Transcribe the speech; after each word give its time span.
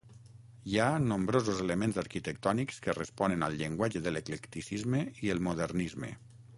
Hi 0.69 0.79
ha 0.83 0.87
nombrosos 1.11 1.61
elements 1.65 2.01
arquitectònics 2.03 2.81
que 2.87 2.97
responen 3.01 3.47
al 3.49 3.61
llenguatge 3.63 4.05
de 4.09 4.15
l'eclecticisme 4.17 5.07
i 5.29 5.35
el 5.37 5.49
modernisme. 5.51 6.15